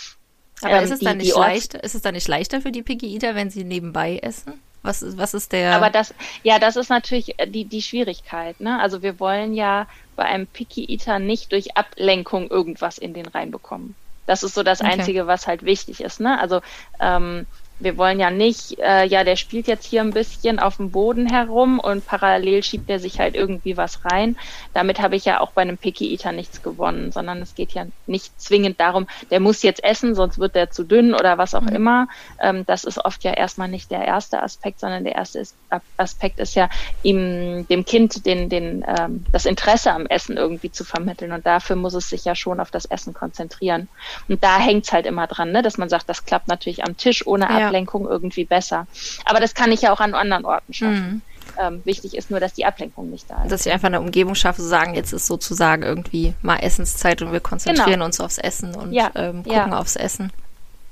[0.63, 2.83] aber ähm, ist, es die, dann nicht leichter, ist es dann nicht leichter für die
[2.83, 4.61] Piggy Eater, wenn sie nebenbei essen?
[4.83, 5.75] Was, was ist der.
[5.75, 6.15] Aber das,
[6.45, 8.61] ja, das ist natürlich äh, die, die Schwierigkeit.
[8.61, 8.81] Ne?
[8.81, 13.97] Also wir wollen ja bei einem Picky Eater nicht durch Ablenkung irgendwas in den reinbekommen.
[14.27, 14.93] Das ist so das okay.
[14.93, 16.21] Einzige, was halt wichtig ist.
[16.21, 16.39] Ne?
[16.39, 16.61] Also
[17.01, 17.47] ähm,
[17.79, 21.27] wir wollen ja nicht, äh, ja, der spielt jetzt hier ein bisschen auf dem Boden
[21.27, 24.37] herum und parallel schiebt er sich halt irgendwie was rein.
[24.73, 27.87] Damit habe ich ja auch bei einem Picky Eater nichts gewonnen, sondern es geht ja
[28.07, 31.63] nicht zwingend darum, der muss jetzt essen, sonst wird der zu dünn oder was auch
[31.63, 31.77] mhm.
[31.77, 32.09] immer.
[32.41, 35.55] Ähm, das ist oft ja erstmal nicht der erste Aspekt, sondern der erste ist,
[35.99, 36.71] Aspekt ist ja,
[37.03, 41.33] ihm, dem Kind den, den, ähm, das Interesse am Essen irgendwie zu vermitteln.
[41.33, 43.89] Und dafür muss es sich ja schon auf das Essen konzentrieren.
[44.29, 45.63] Und da hängt es halt immer dran, ne?
[45.63, 47.66] dass man sagt, das klappt natürlich am Tisch ohne ja.
[47.67, 48.87] Ablenkung irgendwie besser.
[49.25, 51.11] Aber das kann ich ja auch an anderen Orten schaffen.
[51.15, 51.23] Mhm.
[51.59, 53.53] Ähm, wichtig ist nur, dass die Ablenkung nicht da ist.
[53.53, 57.33] Dass ich einfach eine Umgebung schaffe, zu sagen, jetzt ist sozusagen irgendwie mal Essenszeit und
[57.33, 58.05] wir konzentrieren genau.
[58.05, 59.11] uns aufs Essen und ja.
[59.15, 59.79] ähm, gucken ja.
[59.79, 60.33] aufs Essen.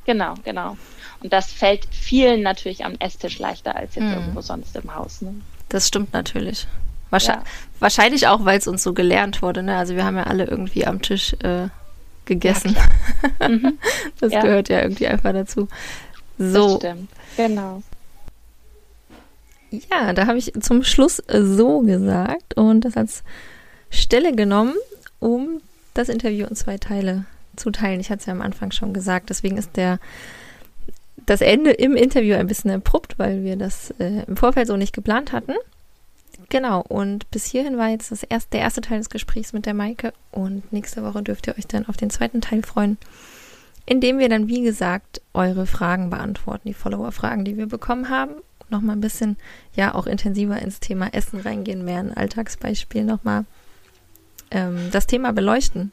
[0.07, 0.77] Genau, genau.
[1.23, 4.13] Und das fällt vielen natürlich am Esstisch leichter als jetzt mhm.
[4.13, 5.23] irgendwo sonst im Haus.
[5.23, 5.35] Ne?
[5.71, 6.67] Das stimmt natürlich.
[7.11, 7.81] Wahrscheinlich, ja.
[7.81, 9.63] wahrscheinlich auch, weil es uns so gelernt wurde.
[9.63, 9.77] Ne?
[9.77, 11.69] Also wir haben ja alle irgendwie am Tisch äh,
[12.25, 12.77] gegessen.
[13.41, 13.79] Mhm.
[14.21, 15.69] das gehört ja irgendwie einfach dazu.
[16.38, 16.79] So.
[16.79, 17.83] Das stimmt, genau.
[19.70, 23.23] Ja, da habe ich zum Schluss so gesagt und das als
[23.90, 24.75] Stelle genommen,
[25.18, 25.61] um
[25.94, 27.25] das Interview in zwei Teile
[27.57, 28.01] zu teilen.
[28.01, 29.99] Ich hatte es ja am Anfang schon gesagt, deswegen ist der
[31.27, 34.92] das Ende im Interview ein bisschen abrupt, weil wir das äh, im Vorfeld so nicht
[34.92, 35.55] geplant hatten.
[36.51, 39.75] Genau, und bis hierhin war jetzt das erste, der erste Teil des Gesprächs mit der
[39.75, 42.99] Maike und nächste Woche dürft ihr euch dann auf den zweiten Teil freuen
[43.87, 48.35] indem wir dann, wie gesagt, eure Fragen beantworten, die Follower-Fragen, die wir bekommen haben.
[48.70, 49.37] Nochmal ein bisschen,
[49.77, 53.44] ja, auch intensiver ins Thema Essen reingehen, mehr ein Alltagsbeispiel nochmal
[54.51, 55.92] ähm, das Thema beleuchten.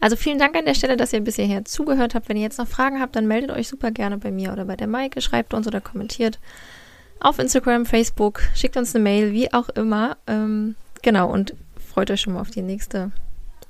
[0.00, 2.28] Also vielen Dank an der Stelle, dass ihr bis hierher zugehört habt.
[2.28, 4.76] Wenn ihr jetzt noch Fragen habt, dann meldet euch super gerne bei mir oder bei
[4.76, 6.38] der Maike, schreibt uns oder kommentiert
[7.20, 10.16] auf Instagram, Facebook, schickt uns eine Mail, wie auch immer.
[10.26, 11.54] Ähm, genau, und
[11.92, 13.10] freut euch schon mal auf die nächste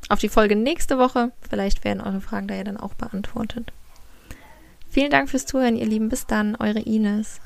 [0.09, 1.33] auf die Folge nächste Woche.
[1.49, 3.73] Vielleicht werden eure Fragen da ja dann auch beantwortet.
[4.91, 6.09] Vielen Dank fürs Zuhören, ihr Lieben.
[6.09, 7.41] Bis dann, eure Ines.